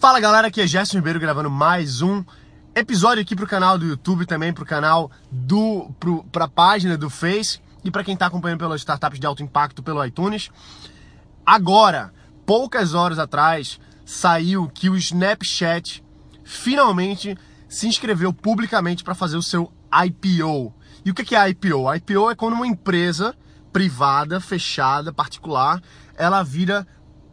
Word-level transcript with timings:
Fala 0.00 0.18
galera, 0.18 0.48
aqui 0.48 0.62
é 0.62 0.66
Gerson 0.66 0.96
Ribeiro 0.96 1.20
gravando 1.20 1.50
mais 1.50 2.00
um 2.00 2.24
episódio 2.74 3.20
aqui 3.20 3.36
pro 3.36 3.46
canal 3.46 3.76
do 3.76 3.84
YouTube, 3.84 4.24
também 4.24 4.50
pro 4.50 4.64
canal 4.64 5.10
do 5.30 5.90
pro, 6.00 6.24
pra 6.32 6.48
página 6.48 6.96
do 6.96 7.10
Face 7.10 7.60
e 7.84 7.90
para 7.90 8.02
quem 8.02 8.16
tá 8.16 8.24
acompanhando 8.24 8.60
pelas 8.60 8.80
startups 8.80 9.20
de 9.20 9.26
alto 9.26 9.42
impacto 9.42 9.82
pelo 9.82 10.02
iTunes. 10.02 10.48
Agora, 11.44 12.14
poucas 12.46 12.94
horas 12.94 13.18
atrás, 13.18 13.78
saiu 14.02 14.70
que 14.70 14.88
o 14.88 14.96
Snapchat 14.96 16.02
finalmente 16.44 17.36
se 17.68 17.86
inscreveu 17.86 18.32
publicamente 18.32 19.04
para 19.04 19.14
fazer 19.14 19.36
o 19.36 19.42
seu 19.42 19.70
IPO. 19.92 20.72
E 21.04 21.10
o 21.10 21.14
que 21.14 21.36
é 21.36 21.50
IPO? 21.50 21.94
IPO 21.96 22.30
é 22.30 22.34
quando 22.34 22.54
uma 22.54 22.66
empresa 22.66 23.34
privada, 23.70 24.40
fechada, 24.40 25.12
particular, 25.12 25.78
ela 26.16 26.42
vira 26.42 26.86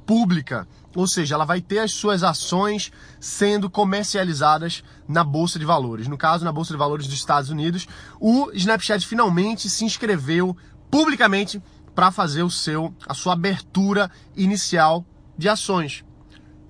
pública, 0.05 0.68
ou 0.95 1.07
seja, 1.07 1.35
ela 1.35 1.45
vai 1.45 1.61
ter 1.61 1.79
as 1.79 1.93
suas 1.93 2.23
ações 2.23 2.91
sendo 3.19 3.69
comercializadas 3.69 4.83
na 5.07 5.23
bolsa 5.23 5.59
de 5.59 5.65
valores. 5.65 6.07
No 6.07 6.18
caso, 6.18 6.45
na 6.45 6.51
bolsa 6.51 6.73
de 6.73 6.78
valores 6.78 7.05
dos 7.05 7.15
Estados 7.15 7.50
Unidos, 7.50 7.87
o 8.19 8.50
Snapchat 8.54 9.05
finalmente 9.05 9.69
se 9.69 9.86
inscreveu 9.86 10.55
publicamente 10.89 11.61
para 11.93 12.11
fazer 12.11 12.43
o 12.43 12.50
seu 12.50 12.93
a 13.07 13.14
sua 13.14 13.33
abertura 13.33 14.09
inicial 14.36 15.05
de 15.37 15.50
ações. 15.50 16.04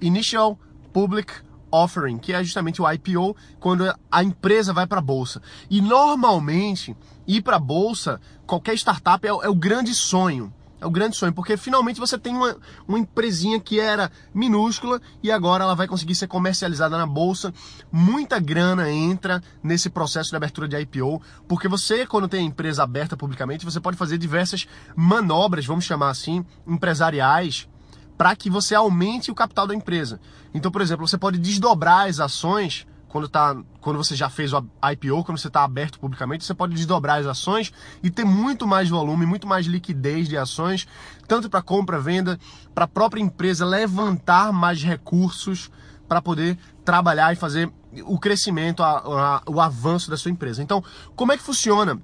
Initial 0.01 0.59
Public 0.93 1.33
Offering, 1.71 2.17
que 2.17 2.33
é 2.33 2.43
justamente 2.43 2.81
o 2.81 2.91
IPO, 2.91 3.35
quando 3.59 3.93
a 4.11 4.23
empresa 4.23 4.73
vai 4.73 4.87
para 4.87 4.99
a 4.99 5.01
bolsa. 5.01 5.41
E 5.69 5.81
normalmente, 5.81 6.95
ir 7.27 7.41
para 7.41 7.57
a 7.57 7.59
bolsa, 7.59 8.21
qualquer 8.45 8.75
startup 8.75 9.25
é, 9.25 9.29
é 9.29 9.49
o 9.49 9.55
grande 9.55 9.93
sonho. 9.93 10.53
É 10.79 10.85
o 10.85 10.91
grande 10.91 11.15
sonho, 11.15 11.33
porque 11.33 11.57
finalmente 11.57 11.99
você 11.99 12.19
tem 12.19 12.35
uma, 12.35 12.55
uma 12.87 12.99
empresinha 12.99 13.59
que 13.59 13.79
era 13.79 14.11
minúscula 14.31 15.01
e 15.23 15.31
agora 15.31 15.63
ela 15.63 15.75
vai 15.75 15.87
conseguir 15.87 16.13
ser 16.13 16.27
comercializada 16.27 16.95
na 16.95 17.07
bolsa. 17.07 17.51
Muita 17.91 18.39
grana 18.39 18.89
entra 18.91 19.41
nesse 19.63 19.89
processo 19.89 20.29
de 20.29 20.35
abertura 20.35 20.67
de 20.67 20.79
IPO, 20.79 21.19
porque 21.47 21.67
você, 21.67 22.05
quando 22.05 22.27
tem 22.27 22.41
a 22.41 22.43
empresa 22.43 22.83
aberta 22.83 23.17
publicamente, 23.17 23.65
você 23.65 23.79
pode 23.79 23.97
fazer 23.97 24.19
diversas 24.19 24.67
manobras, 24.95 25.65
vamos 25.65 25.83
chamar 25.83 26.09
assim, 26.09 26.45
empresariais, 26.67 27.67
para 28.15 28.35
que 28.35 28.49
você 28.49 28.75
aumente 28.75 29.31
o 29.31 29.35
capital 29.35 29.65
da 29.65 29.73
empresa. 29.73 30.19
Então, 30.53 30.71
por 30.71 30.81
exemplo, 30.81 31.07
você 31.07 31.17
pode 31.17 31.39
desdobrar 31.39 32.07
as 32.07 32.19
ações 32.19 32.85
quando, 33.07 33.27
tá, 33.27 33.55
quando 33.79 33.97
você 33.97 34.15
já 34.15 34.29
fez 34.29 34.53
o 34.53 34.65
IPO, 34.91 35.23
quando 35.23 35.37
você 35.37 35.47
está 35.47 35.63
aberto 35.63 35.99
publicamente, 35.99 36.45
você 36.45 36.53
pode 36.53 36.75
desdobrar 36.75 37.19
as 37.19 37.25
ações 37.25 37.73
e 38.03 38.09
ter 38.09 38.25
muito 38.25 38.67
mais 38.67 38.89
volume, 38.89 39.25
muito 39.25 39.47
mais 39.47 39.65
liquidez 39.65 40.27
de 40.27 40.37
ações, 40.37 40.87
tanto 41.27 41.49
para 41.49 41.61
compra, 41.61 41.99
venda, 41.99 42.39
para 42.75 42.85
a 42.85 42.87
própria 42.87 43.21
empresa 43.21 43.65
levantar 43.65 44.51
mais 44.51 44.83
recursos 44.83 45.71
para 46.07 46.21
poder 46.21 46.57
trabalhar 46.85 47.33
e 47.33 47.35
fazer 47.35 47.71
o 48.05 48.19
crescimento, 48.19 48.83
a, 48.83 48.97
a, 48.97 49.41
o 49.49 49.59
avanço 49.59 50.09
da 50.09 50.17
sua 50.17 50.31
empresa. 50.31 50.61
Então, 50.61 50.83
como 51.15 51.31
é 51.31 51.37
que 51.37 51.43
funciona? 51.43 51.99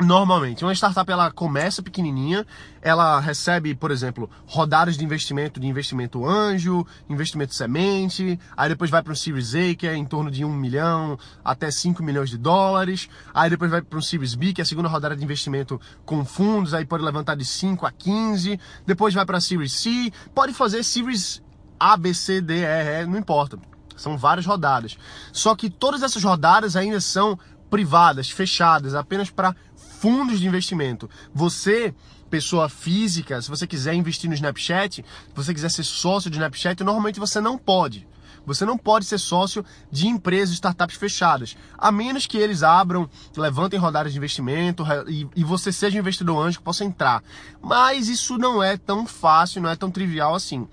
Normalmente, 0.00 0.64
uma 0.64 0.72
startup 0.72 1.10
ela 1.12 1.30
começa 1.30 1.82
pequenininha, 1.82 2.46
ela 2.80 3.20
recebe, 3.20 3.74
por 3.74 3.90
exemplo, 3.90 4.30
rodadas 4.46 4.96
de 4.96 5.04
investimento, 5.04 5.60
de 5.60 5.66
investimento 5.66 6.26
anjo, 6.26 6.86
investimento 7.06 7.54
semente, 7.54 8.40
aí 8.56 8.70
depois 8.70 8.90
vai 8.90 9.02
para 9.02 9.12
um 9.12 9.16
Series 9.16 9.54
A, 9.54 9.74
que 9.76 9.86
é 9.86 9.94
em 9.94 10.06
torno 10.06 10.30
de 10.30 10.42
1 10.42 10.50
milhão 10.50 11.18
até 11.44 11.70
5 11.70 12.02
milhões 12.02 12.30
de 12.30 12.38
dólares, 12.38 13.10
aí 13.34 13.50
depois 13.50 13.70
vai 13.70 13.82
para 13.82 13.98
um 13.98 14.02
Series 14.02 14.34
B, 14.34 14.54
que 14.54 14.62
é 14.62 14.64
a 14.64 14.66
segunda 14.66 14.88
rodada 14.88 15.14
de 15.14 15.22
investimento 15.22 15.78
com 16.06 16.24
fundos, 16.24 16.72
aí 16.72 16.86
pode 16.86 17.04
levantar 17.04 17.34
de 17.34 17.44
5 17.44 17.84
a 17.84 17.92
15, 17.92 18.58
depois 18.86 19.12
vai 19.12 19.26
para 19.26 19.38
Series 19.38 19.72
C, 19.72 20.10
pode 20.34 20.54
fazer 20.54 20.82
Series 20.82 21.42
A, 21.78 21.94
B, 21.98 22.14
C, 22.14 22.40
D, 22.40 22.62
E, 22.62 23.02
E, 23.02 23.06
não 23.06 23.18
importa. 23.18 23.58
São 23.96 24.16
várias 24.16 24.46
rodadas. 24.46 24.96
Só 25.30 25.54
que 25.54 25.68
todas 25.68 26.02
essas 26.02 26.24
rodadas 26.24 26.74
ainda 26.74 27.02
são 27.02 27.38
privadas, 27.70 28.28
fechadas, 28.28 28.94
apenas 28.94 29.30
para 29.30 29.54
fundos 30.00 30.40
de 30.40 30.46
investimento. 30.46 31.10
Você, 31.34 31.94
pessoa 32.30 32.70
física, 32.70 33.42
se 33.42 33.50
você 33.50 33.66
quiser 33.66 33.92
investir 33.92 34.30
no 34.30 34.34
Snapchat, 34.34 35.04
se 35.04 35.34
você 35.34 35.52
quiser 35.52 35.70
ser 35.70 35.84
sócio 35.84 36.30
de 36.30 36.38
Snapchat, 36.38 36.82
normalmente 36.82 37.20
você 37.20 37.38
não 37.38 37.58
pode. 37.58 38.08
Você 38.46 38.64
não 38.64 38.78
pode 38.78 39.04
ser 39.04 39.18
sócio 39.18 39.62
de 39.92 40.08
empresas, 40.08 40.54
startups 40.54 40.96
fechadas, 40.96 41.54
a 41.76 41.92
menos 41.92 42.26
que 42.26 42.38
eles 42.38 42.62
abram, 42.62 43.10
levantem 43.36 43.78
rodadas 43.78 44.12
de 44.12 44.18
investimento 44.18 44.86
e, 45.06 45.28
e 45.36 45.44
você 45.44 45.70
seja 45.70 45.98
um 45.98 46.00
investidor 46.00 46.46
anjo 46.46 46.58
que 46.58 46.64
possa 46.64 46.82
entrar. 46.82 47.22
Mas 47.60 48.08
isso 48.08 48.38
não 48.38 48.62
é 48.62 48.78
tão 48.78 49.06
fácil, 49.06 49.60
não 49.60 49.68
é 49.68 49.76
tão 49.76 49.90
trivial 49.90 50.34
assim. 50.34 50.66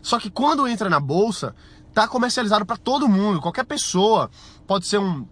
Só 0.00 0.20
que 0.20 0.30
quando 0.30 0.68
entra 0.68 0.88
na 0.88 1.00
bolsa, 1.00 1.52
está 1.88 2.06
comercializado 2.06 2.64
para 2.64 2.76
todo 2.76 3.08
mundo, 3.08 3.40
qualquer 3.40 3.64
pessoa 3.64 4.30
pode 4.68 4.86
ser 4.86 4.98
um 4.98 5.26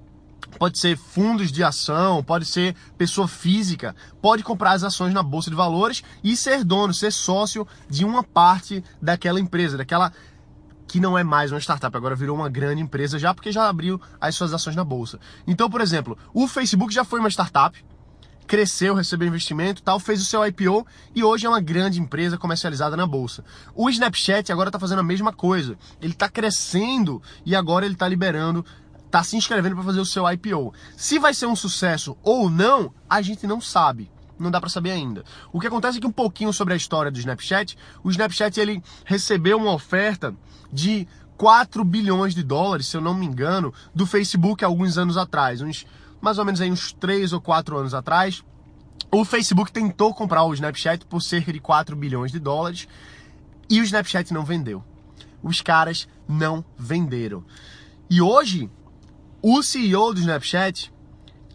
pode 0.59 0.79
ser 0.79 0.97
fundos 0.97 1.53
de 1.53 1.63
ação, 1.63 2.23
pode 2.23 2.45
ser 2.45 2.75
pessoa 2.97 3.29
física, 3.29 3.95
pode 4.21 4.43
comprar 4.43 4.73
as 4.73 4.85
ações 4.85 5.13
na 5.13 5.23
bolsa 5.23 5.51
de 5.51 5.57
valores 5.57 6.03
e 6.23 6.37
ser 6.37 6.65
dono, 6.65 6.95
ser 6.95 7.13
sócio 7.13 7.67
de 7.89 8.05
uma 8.05 8.23
parte 8.23 8.83
daquela 9.01 9.41
empresa, 9.41 9.77
daquela 9.77 10.13
que 10.87 11.01
não 11.01 11.19
é 11.19 11.25
mais 11.25 11.51
uma 11.51 11.61
startup, 11.61 11.97
agora 11.97 12.15
virou 12.15 12.37
uma 12.37 12.49
grande 12.49 12.81
empresa 12.81 13.19
já 13.19 13.35
porque 13.35 13.51
já 13.51 13.69
abriu 13.69 14.01
as 14.21 14.35
suas 14.35 14.55
ações 14.55 14.77
na 14.77 14.85
bolsa. 14.85 15.19
Então, 15.47 15.69
por 15.69 15.81
exemplo, 15.81 16.17
o 16.33 16.47
Facebook 16.47 16.95
já 16.95 17.05
foi 17.05 17.19
uma 17.19 17.29
startup, 17.29 17.85
cresceu, 18.47 18.95
recebeu 18.95 19.29
investimento, 19.29 19.83
tal, 19.83 19.99
fez 19.99 20.23
o 20.23 20.25
seu 20.25 20.47
IPO 20.47 20.87
e 21.15 21.23
hoje 21.23 21.47
é 21.47 21.49
uma 21.49 21.61
grande 21.61 22.01
empresa 22.01 22.39
comercializada 22.39 22.97
na 22.97 23.07
bolsa. 23.07 23.45
O 23.75 23.91
Snapchat 23.91 24.53
agora 24.53 24.69
está 24.69 24.79
fazendo 24.79 25.01
a 25.01 25.05
mesma 25.05 25.33
coisa. 25.33 25.77
Ele 26.01 26.13
está 26.13 26.29
crescendo 26.29 27.21
e 27.45 27.55
agora 27.55 27.85
ele 27.85 27.95
está 27.95 28.09
liberando 28.09 28.65
tá 29.11 29.23
se 29.23 29.37
inscrevendo 29.37 29.77
para 29.77 29.85
fazer 29.85 30.01
o 30.01 30.07
seu 30.07 30.31
IPO. 30.31 30.75
Se 30.97 31.19
vai 31.19 31.33
ser 31.33 31.47
um 31.47 31.57
sucesso 31.57 32.17
ou 32.23 32.51
não, 32.51 32.93
a 33.09 33.23
gente 33.23 33.47
não 33.47 33.61
sabe. 33.61 34.11
Não 34.39 34.51
dá 34.51 34.61
para 34.61 34.69
saber 34.69 34.91
ainda. 34.91 35.25
O 35.53 35.61
que 35.61 35.67
acontece 35.67 35.99
é 35.99 36.01
que 36.01 36.07
um 36.07 36.13
pouquinho 36.13 36.53
sobre 36.53 36.75
a 36.75 36.77
história 36.77 37.11
do 37.11 37.19
Snapchat, 37.19 37.77
o 38.05 38.11
Snapchat 38.11 38.61
ele 38.61 38.83
recebeu 39.05 39.57
uma 39.57 39.73
oferta 39.73 40.35
de 40.71 41.09
4 41.37 41.85
bilhões 41.85 42.35
de 42.35 42.43
dólares, 42.43 42.87
se 42.87 42.97
eu 42.97 43.01
não 43.01 43.15
me 43.15 43.27
engano, 43.27 43.73
do 43.95 44.07
Facebook 44.07 44.65
alguns 44.65 44.99
anos 44.99 45.17
atrás, 45.17 45.61
uns 45.61 45.87
mais 46.21 46.39
ou 46.39 46.45
menos 46.45 46.61
aí 46.61 46.71
uns 46.71 46.93
3 46.93 47.33
ou 47.33 47.41
4 47.41 47.79
anos 47.79 47.95
atrás. 47.95 48.43
O 49.11 49.25
Facebook 49.25 49.71
tentou 49.71 50.13
comprar 50.13 50.45
o 50.45 50.53
Snapchat 50.53 51.07
por 51.07 51.23
cerca 51.23 51.53
de 51.53 51.61
4 51.61 51.95
bilhões 51.97 52.33
de 52.33 52.39
dólares 52.39 52.89
e 53.71 53.81
o 53.81 53.85
Snapchat 53.85 54.33
não 54.33 54.45
vendeu. 54.45 54.83
Os 55.43 55.61
caras 55.61 56.09
não 56.29 56.65
venderam. 56.77 57.45
E 58.11 58.21
hoje 58.21 58.71
o 59.43 59.63
CEO 59.63 60.13
do 60.13 60.21
Snapchat, 60.21 60.93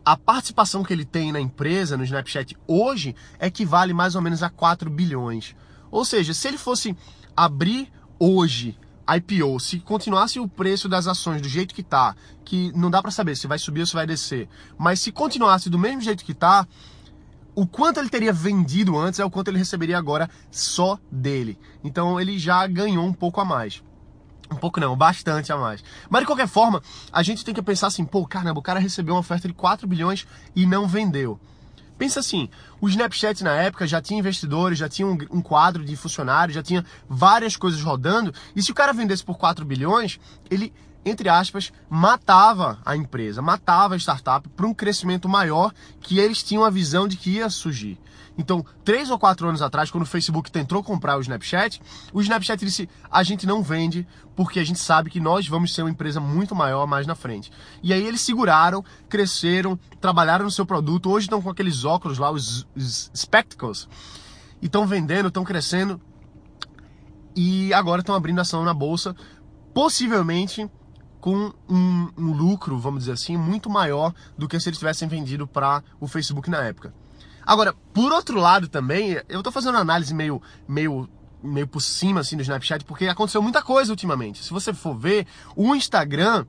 a 0.04 0.18
participação 0.18 0.84
que 0.84 0.94
ele 0.94 1.06
tem 1.06 1.32
na 1.32 1.40
empresa, 1.40 1.98
no 1.98 2.04
Snapchat 2.04 2.56
hoje, 2.68 3.16
equivale 3.40 3.94
mais 3.94 4.16
ou 4.16 4.22
menos 4.22 4.42
a 4.44 4.50
4 4.50 4.90
bilhões. 4.90 5.56
Ou 5.90 6.06
seja, 6.06 6.34
se 6.34 6.48
ele 6.48 6.58
fosse 6.58 6.96
abrir 7.36 7.92
hoje 8.20 8.78
IPO, 9.18 9.60
se 9.60 9.80
continuasse 9.80 10.40
o 10.40 10.48
preço 10.48 10.88
das 10.88 11.08
ações 11.08 11.42
do 11.42 11.50
jeito 11.50 11.76
que 11.76 11.82
está, 11.82 12.16
que 12.46 12.72
não 12.74 12.90
dá 12.90 13.02
para 13.02 13.12
saber 13.12 13.36
se 13.36 13.48
vai 13.48 13.60
subir 13.60 13.82
ou 13.82 13.86
se 13.86 13.94
vai 13.94 14.08
descer, 14.08 14.48
mas 14.78 15.00
se 15.00 15.12
continuasse 15.12 15.70
do 15.70 15.78
mesmo 15.78 16.02
jeito 16.02 16.24
que 16.24 16.32
está, 16.32 16.66
o 17.54 17.68
quanto 17.68 18.00
ele 18.00 18.10
teria 18.10 18.32
vendido 18.32 18.98
antes 18.98 19.20
é 19.20 19.26
o 19.26 19.30
quanto 19.30 19.50
ele 19.50 19.58
receberia 19.58 19.98
agora 19.98 20.30
só 20.50 20.98
dele. 21.12 21.60
Então 21.84 22.20
ele 22.20 22.40
já 22.40 22.66
ganhou 22.68 23.06
um 23.06 23.14
pouco 23.14 23.42
a 23.42 23.46
mais. 23.46 23.84
Um 24.52 24.56
pouco 24.56 24.80
não, 24.80 24.96
bastante 24.98 25.52
a 25.52 25.58
mais. 25.58 25.84
Mas 26.10 26.22
de 26.22 26.28
qualquer 26.28 26.48
forma, 26.48 26.82
a 27.12 27.24
gente 27.24 27.46
tem 27.46 27.54
que 27.54 27.62
pensar 27.62 27.88
assim, 27.88 28.04
pô, 28.04 28.28
caramba, 28.28 28.60
o 28.60 28.64
cara 28.64 28.80
recebeu 28.80 29.14
uma 29.14 29.22
oferta 29.22 29.48
de 29.48 29.54
4 29.54 29.88
bilhões 29.88 30.28
e 30.56 30.66
não 30.66 30.88
vendeu. 30.88 31.40
Pensa 31.98 32.20
assim, 32.20 32.50
o 32.82 32.90
Snapchat 32.90 33.44
na 33.44 33.54
época 33.54 33.86
já 33.86 34.02
tinha 34.02 34.20
investidores, 34.20 34.78
já 34.78 34.90
tinha 34.90 35.08
um, 35.08 35.18
um, 35.32 35.42
quadro 35.42 35.86
de 35.86 35.96
funcionários, 35.96 36.56
já 36.56 36.64
tinha 36.64 36.84
várias 37.08 37.56
coisas 37.56 37.82
rodando, 37.82 38.34
e 38.56 38.62
se 38.62 38.72
o 38.72 38.76
cara 38.76 38.92
vendesse 38.92 39.24
por 39.24 39.38
4 39.38 39.64
bilhões, 39.64 40.20
ele 40.50 40.74
entre 41.04 41.30
aspas, 41.30 41.72
matava 41.90 42.80
a 42.86 42.96
empresa, 42.96 43.42
matava 43.42 43.96
a 43.96 43.98
startup 43.98 44.48
para 44.50 44.68
um 44.68 44.74
crescimento 44.74 45.28
maior 45.28 45.74
que 46.00 46.20
eles 46.20 46.44
tinham 46.44 46.64
a 46.64 46.70
visão 46.70 47.08
de 47.08 47.18
que 47.18 47.32
ia 47.32 47.50
surgir. 47.50 48.00
Então, 48.38 48.66
três 48.84 49.10
ou 49.10 49.20
quatro 49.20 49.48
anos 49.48 49.62
atrás, 49.62 49.92
quando 49.92 50.04
o 50.04 50.08
Facebook 50.08 50.52
tentou 50.52 50.84
comprar 50.84 51.18
o 51.18 51.22
Snapchat, 51.22 51.82
o 52.14 52.22
Snapchat 52.22 52.64
disse: 52.64 52.90
a 53.10 53.24
gente 53.24 53.46
não 53.46 53.62
vende 53.62 54.08
porque 54.36 54.60
a 54.60 54.64
gente 54.64 54.80
sabe 54.80 55.10
que 55.10 55.20
nós 55.20 55.48
vamos 55.48 55.74
ser 55.74 55.82
uma 55.82 55.92
empresa 55.92 56.20
muito 56.20 56.56
maior 56.56 56.88
mais 56.88 57.06
na 57.06 57.14
frente. 57.14 57.52
E 57.84 57.92
aí 57.94 58.06
eles 58.06 58.22
seguraram, 58.22 58.84
cresceram, 59.10 59.78
trabalharam 60.00 60.46
no 60.46 60.52
seu 60.52 60.66
produto. 60.66 61.10
Hoje 61.10 61.26
estão 61.26 61.42
com 61.42 61.50
aqueles 61.50 61.84
óculos 61.84 62.18
lá, 62.18 62.32
os, 62.32 62.68
os 62.76 63.12
spectacles, 63.16 63.88
e 64.62 64.66
estão 64.66 64.88
vendendo, 64.88 65.28
estão 65.28 65.44
crescendo. 65.44 66.00
E 67.36 67.74
agora 67.74 68.02
estão 68.02 68.16
abrindo 68.16 68.40
ação 68.40 68.64
na 68.64 68.74
bolsa, 68.74 69.16
possivelmente 69.74 70.70
com 71.20 71.54
um, 71.70 72.10
um, 72.18 72.34
lucro, 72.34 72.78
vamos 72.80 73.02
dizer 73.02 73.12
assim, 73.12 73.38
muito 73.38 73.70
maior 73.70 74.14
do 74.36 74.48
que 74.48 74.60
se 74.60 74.68
eles 74.68 74.80
tivessem 74.80 75.08
vendido 75.08 75.48
para 75.48 75.84
o 76.00 76.08
Facebook 76.08 76.50
na 76.50 76.64
época. 76.64 76.94
Agora, 77.46 77.74
por 77.94 78.12
outro 78.12 78.40
lado 78.40 78.68
também, 78.68 79.20
eu 79.28 79.40
estou 79.40 79.52
fazendo 79.52 79.76
uma 79.76 79.82
análise 79.82 80.14
meio, 80.14 80.42
meio 80.68 81.10
meio 81.44 81.68
por 81.68 81.82
cima 81.82 82.20
assim 82.20 82.38
do 82.38 82.44
Snapchat, 82.44 82.86
porque 82.86 83.08
aconteceu 83.08 83.42
muita 83.42 83.62
coisa 83.62 83.92
ultimamente. 83.92 84.44
Se 84.44 84.52
você 84.52 84.74
for 84.74 84.96
ver, 84.96 85.26
o 85.56 85.76
Instagram, 85.76 86.46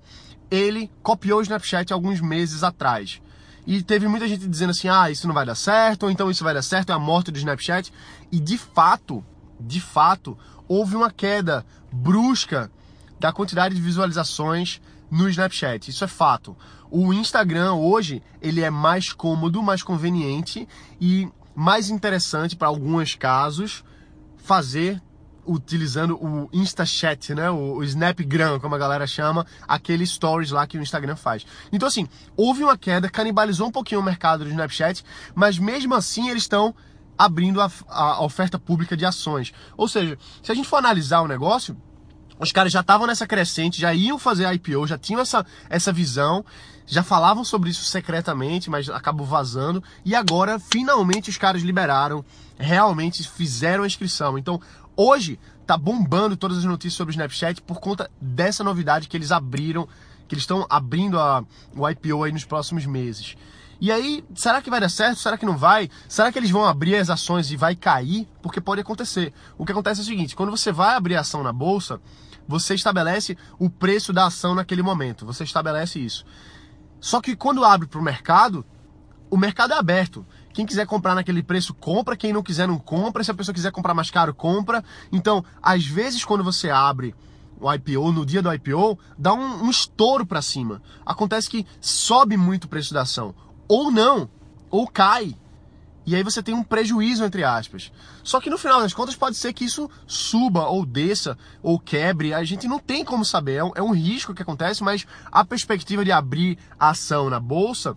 ele 0.51 0.91
copiou 1.03 1.39
o 1.39 1.43
Snapchat 1.43 1.93
alguns 1.93 2.21
meses 2.21 2.63
atrás. 2.63 3.21
E 3.67 3.83
teve 3.83 4.07
muita 4.09 4.29
gente 4.29 4.47
dizendo 4.47 4.71
assim: 4.71 4.89
"Ah, 4.89 5.11
isso 5.11 5.27
não 5.27 5.35
vai 5.35 5.47
dar 5.47 5.55
certo", 5.55 6.05
ou 6.05 6.11
então 6.11 6.31
isso 6.31 6.45
vai 6.45 6.53
dar 6.53 6.63
certo, 6.63 6.91
é 6.91 6.95
a 6.95 6.99
morte 6.99 7.31
do 7.31 7.39
Snapchat. 7.39 7.93
E 8.31 8.39
de 8.39 8.59
fato, 8.59 9.25
de 9.59 9.81
fato, 9.81 10.37
houve 10.69 10.97
uma 10.97 11.11
queda 11.11 11.65
brusca 11.91 12.71
da 13.19 13.33
quantidade 13.33 13.75
de 13.75 13.81
visualizações 13.81 14.81
no 15.13 15.29
Snapchat. 15.29 15.91
Isso 15.91 16.03
é 16.03 16.09
fato. 16.09 16.57
O 16.91 17.13
Instagram 17.13 17.75
hoje, 17.75 18.23
ele 18.41 18.63
é 18.63 18.71
mais 18.71 19.13
cômodo, 19.13 19.63
mais 19.63 19.83
conveniente 19.83 20.67
e 20.99 21.29
mais 21.55 21.91
interessante 21.91 22.57
para 22.57 22.69
alguns 22.69 23.15
casos 23.15 23.85
fazer 24.39 25.03
utilizando 25.45 26.17
o 26.17 26.49
InstaChat, 26.53 27.35
né? 27.35 27.51
O, 27.51 27.83
Snapgram, 27.83 28.59
como 28.59 28.75
a 28.75 28.79
galera 28.79 29.07
chama, 29.07 29.45
aquele 29.69 30.07
stories 30.07 30.51
lá 30.51 30.67
que 30.67 30.79
o 30.79 30.83
Instagram 30.83 31.17
faz. 31.17 31.45
Então, 31.71 31.89
assim, 31.89 32.09
houve 32.37 32.63
uma 32.63 32.79
queda, 32.79 33.11
canibalizou 33.11 33.69
um 33.69 33.73
pouquinho 33.73 34.01
o 34.01 34.05
mercado 34.05 34.45
do 34.45 34.51
Snapchat, 34.51 35.05
mas 35.35 35.59
mesmo 35.59 35.95
assim 35.95 36.31
eles 36.31 36.45
estão 36.45 36.75
abrindo 37.19 37.61
a, 37.61 37.71
a 37.89 38.25
oferta 38.25 38.59
pública 38.59 38.97
de 38.97 39.05
ações. 39.05 39.53
Ou 39.77 39.89
seja, 39.89 40.17
se 40.43 40.51
a 40.51 40.55
gente 40.55 40.69
for 40.69 40.77
analisar 40.77 41.21
o 41.21 41.29
negócio, 41.29 41.77
os 42.39 42.53
caras 42.53 42.73
já 42.73 42.81
estavam 42.81 43.07
nessa 43.07 43.27
crescente, 43.27 43.81
já 43.81 43.95
iam 43.95 44.19
fazer 44.19 44.53
IPO, 44.55 44.87
já 44.87 44.99
tinham 44.99 45.21
essa, 45.21 45.45
essa 45.69 45.93
visão, 45.93 46.45
já 46.87 47.03
falavam 47.03 47.45
sobre 47.45 47.71
isso 47.71 47.85
secretamente, 47.85 48.69
mas 48.69 48.89
acabou 48.89 49.27
vazando. 49.27 49.83
E 50.05 50.15
agora, 50.15 50.59
finalmente, 50.59 51.31
os 51.31 51.37
caras 51.37 51.63
liberaram, 51.63 52.25
realmente 52.59 53.29
fizeram 53.29 53.85
a 53.85 53.87
inscrição. 53.87 54.37
Então, 54.37 54.61
hoje, 54.97 55.39
tá 55.67 55.77
bombando 55.77 56.37
todas 56.37 56.59
as 56.59 56.65
notícias 56.65 56.95
sobre 56.95 57.13
o 57.13 57.15
Snapchat 57.15 57.63
por 57.63 57.81
conta 57.81 58.11
dessa 58.21 58.65
novidade 58.65 59.09
que 59.09 59.17
eles 59.17 59.31
abriram, 59.31 59.89
que 60.27 60.35
eles 60.35 60.43
estão 60.43 60.67
abrindo 60.69 61.19
a, 61.19 61.45
o 61.75 61.89
IPO 61.89 62.25
aí 62.25 62.33
nos 62.33 62.45
próximos 62.45 62.85
meses. 62.87 63.37
E 63.81 63.91
aí, 63.91 64.25
será 64.35 64.63
que 64.63 64.71
vai 64.71 64.81
dar 64.81 64.89
certo? 64.89 65.19
Será 65.19 65.37
que 65.37 65.47
não 65.47 65.57
vai? 65.57 65.91
Será 66.09 66.31
que 66.31 66.39
eles 66.39 66.51
vão 66.51 66.65
abrir 66.65 66.97
as 66.97 67.11
ações 67.11 67.51
e 67.51 67.57
vai 67.57 67.75
cair? 67.75 68.29
Porque 68.41 68.61
pode 68.61 68.81
acontecer. 68.81 69.33
O 69.59 69.67
que 69.67 69.73
acontece 69.73 70.01
é 70.01 70.05
o 70.05 70.07
seguinte: 70.07 70.37
quando 70.37 70.51
você 70.51 70.71
vai 70.71 70.95
abrir 70.95 71.17
ação 71.17 71.43
na 71.43 71.53
bolsa, 71.53 72.01
você 72.47 72.75
estabelece 72.75 73.37
o 73.59 73.69
preço 73.69 74.13
da 74.13 74.27
ação 74.27 74.55
naquele 74.55 74.83
momento. 74.83 75.27
Você 75.27 75.45
estabelece 75.45 75.99
isso. 75.99 76.25
Só 77.01 77.21
que 77.21 77.35
quando 77.35 77.65
abre 77.65 77.89
para 77.89 77.99
o 77.99 78.03
mercado, 78.03 78.65
o 79.31 79.37
mercado 79.37 79.73
é 79.73 79.79
aberto. 79.79 80.25
Quem 80.53 80.67
quiser 80.67 80.87
comprar 80.87 81.15
naquele 81.15 81.43
preço, 81.43 81.75
compra. 81.75 82.17
Quem 82.17 82.33
não 82.33 82.43
quiser, 82.43 82.69
não 82.69 82.79
compra. 82.79 83.25
Se 83.25 83.31
a 83.31 83.35
pessoa 83.35 83.55
quiser 83.55 83.73
comprar 83.73 83.95
mais 83.95 84.11
caro, 84.11 84.35
compra. 84.35 84.85
Então, 85.11 85.45
às 85.61 85.85
vezes, 85.87 86.25
quando 86.25 86.45
você 86.45 86.71
abre 86.71 87.15
o 87.59 87.73
IPO, 87.73 88.13
no 88.13 88.27
dia 88.27 88.43
do 88.43 88.53
IPO, 88.53 88.99
dá 89.17 89.33
um, 89.33 89.65
um 89.65 89.71
estouro 89.71 90.27
para 90.27 90.43
cima. 90.43 90.83
Acontece 91.07 91.49
que 91.49 91.67
sobe 91.81 92.37
muito 92.37 92.65
o 92.65 92.69
preço 92.69 92.93
da 92.93 93.03
ação 93.03 93.35
ou 93.69 93.91
não, 93.91 94.29
ou 94.71 94.87
cai. 94.87 95.37
E 96.05 96.17
aí 96.17 96.23
você 96.23 96.43
tem 96.43 96.55
um 96.55 96.65
prejuízo, 96.65 97.25
entre 97.25 97.45
aspas. 97.45 97.93
Só 98.25 98.41
que 98.41 98.51
no 98.51 98.59
final 98.59 98.81
das 98.81 98.93
contas 98.93 99.15
pode 99.15 99.37
ser 99.37 99.53
que 99.53 99.65
isso 99.65 99.89
suba, 100.07 100.67
ou 100.67 100.85
desça, 100.85 101.39
ou 101.63 101.79
quebre. 101.79 102.35
A 102.35 102.43
gente 102.43 102.67
não 102.67 102.79
tem 102.79 103.05
como 103.05 103.25
saber. 103.25 103.55
É 103.55 103.65
um, 103.65 103.73
é 103.77 103.83
um 103.83 103.93
risco 103.93 104.35
que 104.35 104.43
acontece, 104.43 104.83
mas 104.83 105.07
a 105.31 105.45
perspectiva 105.45 106.05
de 106.05 106.11
abrir 106.11 106.59
ação 106.79 107.31
na 107.31 107.39
bolsa 107.39 107.97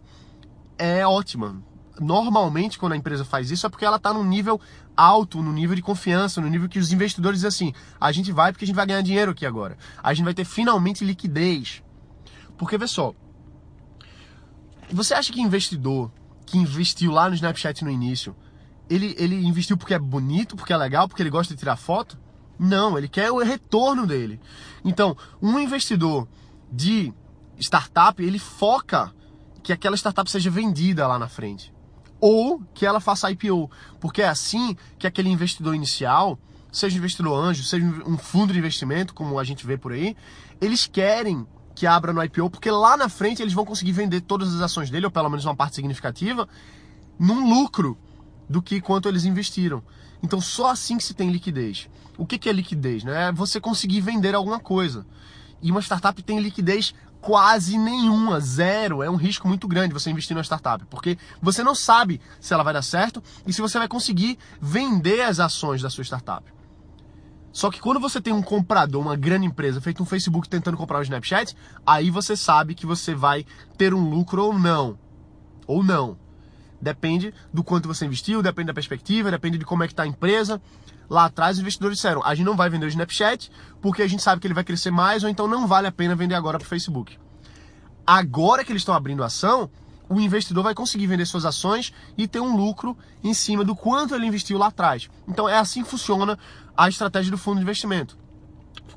é 0.78 1.06
ótima. 1.06 1.62
Normalmente, 2.00 2.78
quando 2.78 2.94
a 2.94 2.98
empresa 2.98 3.26
faz 3.26 3.50
isso, 3.50 3.66
é 3.66 3.70
porque 3.70 3.86
ela 3.86 3.96
está 3.96 4.14
num 4.14 4.24
nível 4.24 4.62
alto, 4.96 5.42
no 5.42 5.52
nível 5.52 5.76
de 5.76 5.82
confiança, 5.82 6.40
no 6.40 6.48
nível 6.48 6.70
que 6.70 6.78
os 6.78 6.92
investidores 6.92 7.40
dizem 7.40 7.70
assim: 7.70 7.80
a 8.00 8.12
gente 8.12 8.32
vai 8.32 8.52
porque 8.52 8.66
a 8.66 8.68
gente 8.68 8.76
vai 8.76 8.86
ganhar 8.86 9.02
dinheiro 9.02 9.32
aqui 9.32 9.46
agora. 9.46 9.78
A 10.04 10.14
gente 10.14 10.26
vai 10.26 10.34
ter 10.34 10.46
finalmente 10.46 11.04
liquidez. 11.04 11.82
Porque, 12.58 12.78
vê 12.78 12.88
só, 12.88 13.14
você 14.96 15.14
acha 15.14 15.32
que 15.32 15.42
investidor 15.42 16.12
que 16.46 16.58
investiu 16.58 17.12
lá 17.12 17.28
no 17.28 17.36
Snapchat 17.36 17.84
no 17.84 17.90
início, 17.90 18.36
ele, 18.90 19.16
ele 19.18 19.36
investiu 19.46 19.78
porque 19.78 19.94
é 19.94 20.00
bonito, 20.00 20.56
porque 20.56 20.72
é 20.72 20.78
legal, 20.78 21.08
porque 21.08 21.22
ele 21.22 21.30
gosta 21.30 21.54
de 21.54 21.60
tirar 21.60 21.76
foto? 21.76 22.18
Não, 22.58 22.98
ele 22.98 23.08
quer 23.08 23.32
o 23.32 23.44
retorno 23.44 24.08
dele. 24.08 24.40
Então, 24.84 25.18
um 25.42 25.60
investidor 25.60 26.28
de 26.72 27.14
startup, 27.60 28.24
ele 28.24 28.40
foca 28.40 29.14
que 29.62 29.74
aquela 29.74 29.98
startup 29.98 30.30
seja 30.30 30.50
vendida 30.50 31.08
lá 31.08 31.20
na 31.20 31.28
frente. 31.28 31.74
Ou 32.20 32.62
que 32.74 32.86
ela 32.86 33.00
faça 33.00 33.30
IPO. 33.30 33.70
Porque 34.00 34.22
é 34.22 34.28
assim 34.28 34.78
que 34.98 35.08
aquele 35.08 35.30
investidor 35.30 35.76
inicial, 35.76 36.40
seja 36.72 36.96
um 36.96 37.00
investidor 37.00 37.38
anjo, 37.38 37.64
seja 37.64 37.86
um 37.86 38.18
fundo 38.18 38.54
de 38.54 38.60
investimento, 38.60 39.14
como 39.14 39.38
a 39.38 39.44
gente 39.44 39.66
vê 39.66 39.78
por 39.78 39.92
aí, 39.92 40.16
eles 40.62 40.88
querem 40.88 41.46
que 41.76 41.86
abra 41.86 42.14
no 42.14 42.24
IPO, 42.24 42.50
porque 42.50 42.72
lá 42.72 42.96
na 42.96 43.10
frente 43.10 43.42
eles 43.42 43.54
vão 43.54 43.66
conseguir 43.66 43.92
vender 43.92 44.22
todas 44.22 44.56
as 44.56 44.62
ações 44.62 44.90
dele, 44.90 45.06
ou 45.06 45.12
pelo 45.12 45.30
menos 45.30 45.44
uma 45.46 45.56
parte 45.56 45.76
significativa, 45.76 46.48
num 47.20 47.50
lucro 47.50 47.98
do 48.50 48.62
que 48.62 48.80
quanto 48.80 49.10
eles 49.10 49.26
investiram. 49.26 49.84
Então 50.24 50.40
só 50.40 50.72
assim 50.72 50.98
que 50.98 51.04
se 51.04 51.14
tem 51.14 51.30
liquidez. 51.30 51.90
O 52.18 52.26
que, 52.26 52.38
que 52.38 52.50
é 52.50 52.54
liquidez? 52.54 53.04
Né? 53.04 53.28
É 53.28 53.32
você 53.32 53.60
conseguir 53.60 54.00
vender 54.02 54.34
alguma 54.34 54.60
coisa. 54.60 55.06
E 55.62 55.70
uma 55.70 55.82
startup 55.82 56.22
tem 56.24 56.40
liquidez 56.40 56.94
quase 57.20 57.78
nenhuma, 57.78 58.40
zero. 58.40 59.04
É 59.04 59.10
um 59.10 59.16
risco 59.16 59.48
muito 59.48 59.68
grande 59.68 59.94
você 59.94 60.10
investir 60.10 60.36
numa 60.36 60.44
startup, 60.44 60.86
porque 60.86 61.18
você 61.42 61.64
não 61.64 61.76
sabe 61.76 62.22
se 62.40 62.54
ela 62.54 62.64
vai 62.64 62.74
dar 62.74 62.84
certo 62.84 63.22
e 63.46 63.52
se 63.52 63.62
você 63.62 63.78
vai 63.78 63.88
conseguir 63.88 64.38
vender 64.62 65.22
as 65.22 65.40
ações 65.40 65.82
da 65.82 65.90
sua 65.90 66.04
startup. 66.04 66.56
Só 67.56 67.72
que 67.72 67.80
quando 67.80 68.02
você 68.02 68.20
tem 68.20 68.34
um 68.34 68.42
comprador, 68.42 69.02
uma 69.02 69.16
grande 69.16 69.46
empresa, 69.46 69.80
feito 69.80 70.04
um 70.04 70.06
Facebook 70.06 70.50
tentando 70.50 70.76
comprar 70.76 71.00
o 71.00 71.04
Snapchat, 71.04 71.56
aí 71.88 72.12
você 72.12 72.36
sabe 72.36 72.76
que 72.76 72.86
você 72.86 73.16
vai 73.16 73.46
ter 73.78 73.94
um 73.94 74.10
lucro 74.10 74.44
ou 74.44 74.60
não. 74.60 75.00
Ou 75.66 75.82
não. 75.82 76.18
Depende 76.82 77.34
do 77.54 77.64
quanto 77.64 77.88
você 77.88 78.06
investiu, 78.06 78.44
depende 78.44 78.68
da 78.68 78.74
perspectiva, 78.74 79.32
depende 79.32 79.58
de 79.58 79.64
como 79.64 79.86
é 79.86 79.88
que 79.88 79.94
está 79.94 80.04
a 80.04 80.08
empresa. 80.08 80.62
Lá 81.10 81.24
atrás, 81.24 81.56
os 81.56 81.62
investidores 81.62 81.96
disseram: 81.96 82.22
a 82.26 82.36
gente 82.36 82.46
não 82.46 82.58
vai 82.58 82.70
vender 82.70 82.88
o 82.88 82.90
Snapchat 82.90 83.50
porque 83.82 84.02
a 84.02 84.08
gente 84.08 84.22
sabe 84.22 84.42
que 84.42 84.48
ele 84.48 84.54
vai 84.54 84.66
crescer 84.66 84.92
mais, 84.92 85.24
ou 85.24 85.30
então 85.30 85.48
não 85.48 85.66
vale 85.66 85.88
a 85.88 85.94
pena 85.94 86.14
vender 86.14 86.36
agora 86.36 86.58
para 86.58 86.66
o 86.66 86.70
Facebook. 86.70 87.18
Agora 88.06 88.66
que 88.66 88.72
eles 88.74 88.82
estão 88.82 88.94
abrindo 88.94 89.24
ação, 89.24 89.70
o 90.10 90.20
investidor 90.20 90.64
vai 90.64 90.74
conseguir 90.74 91.08
vender 91.08 91.26
suas 91.26 91.46
ações 91.46 91.94
e 92.18 92.28
ter 92.28 92.40
um 92.40 92.56
lucro 92.56 92.98
em 93.24 93.34
cima 93.34 93.64
do 93.64 93.76
quanto 93.76 94.16
ele 94.16 94.26
investiu 94.26 94.58
lá 94.58 94.68
atrás. 94.68 95.10
Então 95.28 95.48
é 95.48 95.58
assim 95.58 95.84
que 95.84 95.90
funciona 95.90 96.38
a 96.76 96.90
estratégia 96.90 97.32
do 97.32 97.38
fundo 97.38 97.58
de 97.58 97.64
investimento. 97.64 98.18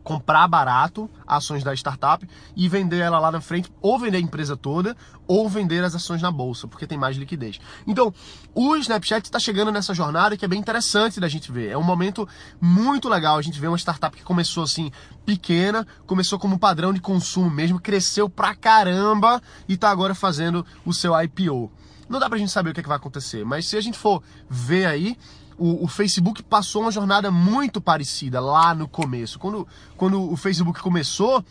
Comprar 0.03 0.47
barato 0.49 1.11
ações 1.27 1.63
da 1.63 1.75
startup 1.75 2.27
e 2.57 2.69
vender 2.69 2.99
ela 2.99 3.19
lá 3.19 3.31
na 3.31 3.41
frente, 3.41 3.71
ou 3.81 3.99
vender 3.99 4.17
a 4.17 4.21
empresa 4.21 4.57
toda, 4.57 4.97
ou 5.27 5.49
vender 5.49 5.85
as 5.85 5.95
ações 5.95 6.23
na 6.23 6.31
bolsa, 6.31 6.67
porque 6.67 6.87
tem 6.87 6.97
mais 6.97 7.17
liquidez. 7.17 7.61
Então, 7.87 8.13
o 8.55 8.77
Snapchat 8.77 9.27
está 9.27 9.39
chegando 9.39 9.71
nessa 9.71 9.93
jornada 9.93 10.37
que 10.37 10.45
é 10.45 10.49
bem 10.49 10.59
interessante 10.59 11.21
da 11.21 11.29
gente 11.29 11.53
ver. 11.53 11.71
É 11.71 11.77
um 11.77 11.83
momento 11.83 12.27
muito 12.61 13.09
legal. 13.09 13.37
A 13.37 13.43
gente 13.43 13.61
vê 13.61 13.69
uma 13.69 13.77
startup 13.77 14.17
que 14.17 14.23
começou 14.23 14.65
assim, 14.65 14.91
pequena, 15.27 15.87
começou 16.07 16.39
como 16.39 16.59
padrão 16.59 16.93
de 16.93 17.01
consumo 17.01 17.51
mesmo, 17.51 17.79
cresceu 17.79 18.29
pra 18.29 18.55
caramba 18.55 19.43
e 19.69 19.75
está 19.75 19.91
agora 19.91 20.15
fazendo 20.15 20.65
o 20.85 20.95
seu 20.95 21.13
IPO. 21.21 21.71
Não 22.09 22.19
dá 22.19 22.29
pra 22.29 22.39
gente 22.39 22.51
saber 22.51 22.71
o 22.71 22.75
que, 22.75 22.81
é 22.81 22.83
que 22.83 22.89
vai 22.89 22.97
acontecer, 22.97 23.45
mas 23.45 23.67
se 23.67 23.77
a 23.77 23.81
gente 23.81 23.99
for 23.99 24.23
ver 24.49 24.87
aí, 24.87 25.17
o, 25.59 25.85
o, 25.85 25.89
Facebook 25.89 26.43
passou 26.43 26.83
uma 26.83 26.91
jornada 26.93 27.31
muito 27.31 27.81
parecida 27.81 28.41
lá 28.41 28.75
no 28.75 28.87
começo. 28.89 29.39
Quando, 29.39 29.67
quando 29.97 30.31
o 30.31 30.37
Facebook 30.37 30.81
começou, 30.81 31.45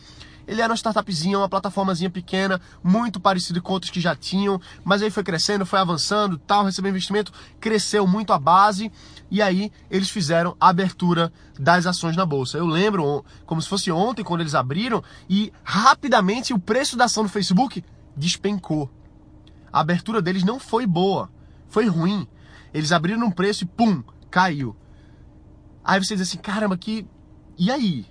ele 0.48 0.62
era 0.62 0.72
uma 0.72 0.78
startupzinha, 0.78 1.38
uma 1.38 1.50
plataformazinha 1.50 2.10
pequena, 2.10 2.60
muito 2.82 3.20
parecido 3.20 3.62
com 3.62 3.74
outros 3.74 3.92
que 3.92 4.00
já 4.00 4.16
tinham, 4.16 4.60
mas 4.84 5.02
aí 5.02 5.12
foi 5.12 5.24
crescendo, 5.24 5.66
foi 5.66 5.78
avançando, 5.78 6.38
tal, 6.38 6.64
recebeu 6.64 6.90
investimento, 6.90 7.34
cresceu 7.60 8.08
muito 8.08 8.32
a 8.32 8.40
base 8.40 8.90
e 9.30 9.42
aí 9.42 9.72
eles 9.92 10.10
fizeram 10.10 10.56
a 10.60 10.70
abertura 10.70 11.32
das 11.60 11.86
ações 11.86 12.16
na 12.16 12.26
bolsa. 12.26 12.58
Eu 12.58 12.66
lembro 12.66 13.26
como 13.46 13.62
se 13.62 13.68
fosse 13.68 13.92
ontem 13.92 14.24
quando 14.24 14.42
eles 14.42 14.56
abriram 14.56 15.04
e 15.30 15.52
rapidamente 15.64 16.54
o 16.54 16.60
preço 16.60 16.96
da 16.96 17.06
ação 17.06 17.24
do 17.24 17.30
Facebook 17.30 17.84
despencou. 18.16 18.90
A 19.72 19.82
abertura 19.82 20.22
deles 20.22 20.44
não 20.44 20.60
foi 20.60 20.88
boa, 20.88 21.30
foi 21.68 21.88
ruim. 21.88 22.26
Eles 22.78 22.92
abriram 22.92 23.26
um 23.26 23.32
preço 23.32 23.64
e 23.64 23.68
pum, 23.68 24.04
caiu. 24.30 24.76
Aí 25.84 26.04
você 26.04 26.16
diz 26.16 26.28
assim, 26.28 26.38
caramba, 26.38 26.78
que. 26.78 27.08
E 27.58 27.72
aí? 27.72 28.06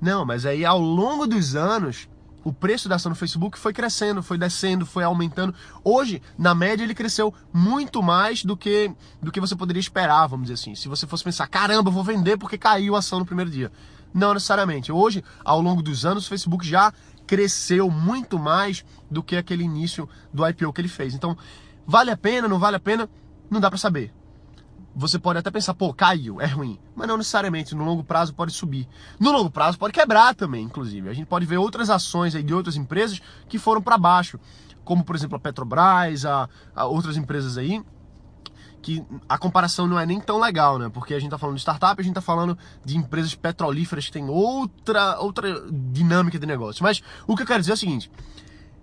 Não, 0.00 0.24
mas 0.24 0.46
aí 0.46 0.64
ao 0.64 0.78
longo 0.78 1.26
dos 1.26 1.56
anos, 1.56 2.08
o 2.44 2.52
preço 2.52 2.88
da 2.88 2.94
ação 2.94 3.10
no 3.10 3.16
Facebook 3.16 3.58
foi 3.58 3.72
crescendo, 3.72 4.22
foi 4.22 4.38
descendo, 4.38 4.86
foi 4.86 5.02
aumentando. 5.02 5.52
Hoje, 5.82 6.22
na 6.38 6.54
média, 6.54 6.84
ele 6.84 6.94
cresceu 6.94 7.34
muito 7.52 8.00
mais 8.04 8.44
do 8.44 8.56
que 8.56 8.88
do 9.20 9.32
que 9.32 9.40
você 9.40 9.56
poderia 9.56 9.80
esperar, 9.80 10.28
vamos 10.28 10.46
dizer 10.46 10.60
assim. 10.60 10.76
Se 10.76 10.86
você 10.86 11.04
fosse 11.04 11.24
pensar, 11.24 11.48
caramba, 11.48 11.90
vou 11.90 12.04
vender 12.04 12.36
porque 12.36 12.56
caiu 12.56 12.94
a 12.94 13.00
ação 13.00 13.18
no 13.18 13.26
primeiro 13.26 13.50
dia. 13.50 13.72
Não 14.14 14.32
necessariamente. 14.32 14.92
Hoje, 14.92 15.24
ao 15.44 15.60
longo 15.60 15.82
dos 15.82 16.06
anos, 16.06 16.26
o 16.26 16.28
Facebook 16.28 16.64
já 16.64 16.92
cresceu 17.26 17.90
muito 17.90 18.38
mais 18.38 18.84
do 19.10 19.24
que 19.24 19.36
aquele 19.36 19.64
início 19.64 20.08
do 20.32 20.46
IPO 20.46 20.72
que 20.72 20.80
ele 20.80 20.88
fez. 20.88 21.14
Então, 21.14 21.36
vale 21.84 22.12
a 22.12 22.16
pena, 22.16 22.46
não 22.46 22.60
vale 22.60 22.76
a 22.76 22.80
pena? 22.80 23.10
Não 23.50 23.60
dá 23.60 23.70
para 23.70 23.78
saber. 23.78 24.12
você 24.94 25.18
pode 25.18 25.38
até 25.38 25.50
pensar, 25.50 25.74
pô, 25.74 25.92
caiu, 25.92 26.40
é 26.40 26.46
ruim. 26.46 26.78
Mas 26.94 27.06
não 27.06 27.18
necessariamente, 27.18 27.74
no 27.74 27.84
longo 27.84 28.02
prazo 28.02 28.32
pode 28.32 28.52
subir. 28.52 28.88
No 29.20 29.30
longo 29.30 29.50
prazo 29.50 29.78
pode 29.78 29.92
quebrar 29.92 30.34
também, 30.34 30.64
inclusive. 30.64 31.08
A 31.08 31.12
gente 31.12 31.26
pode 31.26 31.44
ver 31.44 31.58
outras 31.58 31.90
ações 31.90 32.34
aí 32.34 32.42
de 32.42 32.54
outras 32.54 32.76
empresas 32.76 33.20
que 33.46 33.58
foram 33.58 33.82
para 33.82 33.98
baixo, 33.98 34.40
como 34.84 35.04
por 35.04 35.14
exemplo 35.14 35.36
a 35.36 35.38
Petrobras, 35.38 36.24
a, 36.24 36.48
a 36.74 36.86
outras 36.86 37.16
empresas 37.18 37.58
aí, 37.58 37.82
que 38.80 39.04
a 39.28 39.36
comparação 39.36 39.86
não 39.86 39.98
é 39.98 40.06
nem 40.06 40.20
tão 40.20 40.38
legal, 40.38 40.78
né? 40.78 40.88
Porque 40.88 41.12
a 41.12 41.18
gente 41.18 41.30
tá 41.30 41.36
falando 41.36 41.56
de 41.56 41.60
startup, 41.60 42.00
a 42.00 42.04
gente 42.04 42.14
tá 42.14 42.20
falando 42.20 42.56
de 42.84 42.96
empresas 42.96 43.34
petrolíferas 43.34 44.06
que 44.06 44.12
tem 44.12 44.30
outra, 44.30 45.18
outra 45.18 45.60
dinâmica 45.70 46.38
de 46.38 46.46
negócio. 46.46 46.82
Mas 46.82 47.02
o 47.26 47.36
que 47.36 47.42
eu 47.42 47.46
quero 47.46 47.60
dizer 47.60 47.72
é 47.72 47.74
o 47.74 47.78
seguinte: 47.78 48.10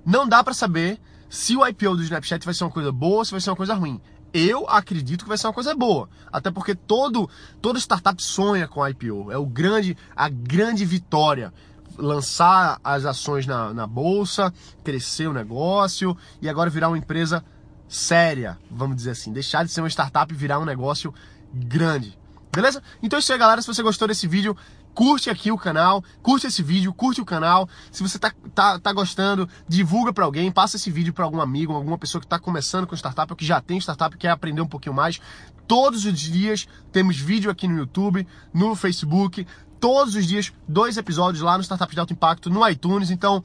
não 0.06 0.28
dá 0.28 0.44
para 0.44 0.54
saber 0.54 1.00
se 1.30 1.56
o 1.56 1.66
IPO 1.66 1.96
do 1.96 2.04
Snapchat 2.04 2.46
vai 2.46 2.54
ser 2.54 2.66
uma 2.66 2.70
coisa 2.70 2.92
boa 2.92 3.20
ou 3.20 3.26
se 3.26 3.32
vai 3.32 3.40
ser 3.40 3.50
uma 3.50 3.56
coisa 3.56 3.74
ruim. 3.74 4.00
Eu 4.34 4.68
acredito 4.68 5.24
que 5.24 5.30
vai 5.30 5.38
ser 5.38 5.48
uma 5.48 5.54
coisa 5.54 5.76
boa, 5.76 6.10
até 6.32 6.50
porque 6.50 6.74
todo 6.74 7.30
toda 7.62 7.78
startup 7.78 8.22
sonha 8.22 8.68
com 8.68 8.86
IPO. 8.88 9.32
É 9.32 9.38
o 9.38 9.46
grande 9.46 9.96
a 10.16 10.28
grande 10.28 10.84
vitória 10.86 11.54
lançar 11.98 12.80
as 12.84 13.06
ações 13.06 13.46
na, 13.46 13.74
na 13.74 13.86
bolsa, 13.86 14.52
crescer 14.84 15.28
o 15.28 15.34
negócio 15.34 16.18
e 16.42 16.50
agora 16.50 16.70
virar 16.70 16.88
uma 16.88 16.98
empresa 16.98 17.44
séria, 17.88 18.58
vamos 18.72 18.96
dizer 18.96 19.12
assim, 19.12 19.32
deixar 19.32 19.64
de 19.64 19.72
ser 19.72 19.82
uma 19.82 19.90
startup 19.90 20.34
e 20.34 20.38
virar 20.38 20.60
um 20.60 20.66
negócio 20.66 21.14
grande. 21.54 22.18
Beleza? 22.54 22.84
Então 23.02 23.18
é 23.18 23.20
isso 23.20 23.34
aí, 23.34 23.40
galera. 23.40 23.62
Se 23.62 23.68
você 23.68 23.82
gostou 23.82 24.08
desse 24.08 24.28
vídeo, 24.28 24.56
curte 24.94 25.28
aqui 25.28 25.52
o 25.52 25.58
canal, 25.58 26.04
curte 26.22 26.46
esse 26.46 26.62
vídeo, 26.62 26.94
curte 26.94 27.20
o 27.20 27.26
canal. 27.26 27.68
Se 27.92 28.04
você 28.04 28.20
tá, 28.20 28.32
tá, 28.54 28.80
tá 28.80 28.94
gostando, 28.94 29.50
divulga 29.68 30.14
para 30.14 30.24
alguém, 30.24 30.52
passa 30.52 30.76
esse 30.76 30.92
vídeo 30.92 31.12
para 31.14 31.26
algum 31.26 31.42
amigo, 31.42 31.74
alguma 31.74 31.98
pessoa 31.98 32.22
que 32.22 32.28
está 32.28 32.38
começando 32.38 32.86
com 32.86 32.96
startup 32.96 33.34
ou 33.34 33.36
que 33.36 33.44
já 33.46 33.60
tem 33.60 33.80
startup 33.80 34.16
e 34.16 34.20
quer 34.20 34.30
aprender 34.30 34.62
um 34.62 34.68
pouquinho 34.68 34.94
mais. 34.94 35.20
Todos 35.68 36.06
os 36.06 36.20
dias 36.20 36.68
temos 36.92 37.18
vídeo 37.18 37.50
aqui 37.50 37.68
no 37.68 37.76
YouTube, 37.76 38.28
no 38.54 38.76
Facebook, 38.76 39.48
todos 39.80 40.14
os 40.14 40.28
dias, 40.28 40.54
dois 40.68 40.96
episódios 40.96 41.42
lá 41.42 41.58
no 41.58 41.64
Startup 41.64 41.92
de 41.92 42.00
Alto 42.00 42.14
Impacto, 42.14 42.50
no 42.50 42.68
iTunes. 42.70 43.10
Então, 43.10 43.44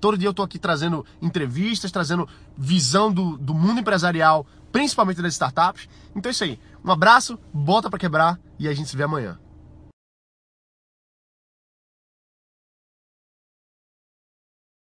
todo 0.00 0.16
dia 0.16 0.28
eu 0.28 0.34
tô 0.34 0.42
aqui 0.42 0.58
trazendo 0.58 1.04
entrevistas, 1.20 1.92
trazendo 1.92 2.28
visão 2.56 3.12
do, 3.12 3.36
do 3.36 3.54
mundo 3.54 3.80
empresarial, 3.80 4.46
principalmente 4.72 5.22
das 5.22 5.34
startups. 5.34 5.88
Então 6.14 6.30
é 6.30 6.32
isso 6.32 6.44
aí. 6.44 6.58
Um 6.84 6.90
abraço, 6.90 7.38
bota 7.52 7.90
para 7.90 7.98
quebrar 7.98 8.40
e 8.58 8.66
a 8.66 8.74
gente 8.74 8.88
se 8.88 8.96
vê 8.96 9.02
amanhã. 9.02 9.38